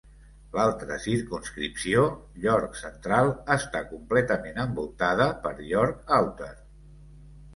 L'altra 0.53 0.95
circumscripció, 1.01 2.05
York 2.45 2.79
Central, 2.79 3.29
està 3.57 3.83
completament 3.91 4.57
envoltada 4.63 5.27
per 5.45 5.53
York 5.75 6.13
Outer. 6.21 6.53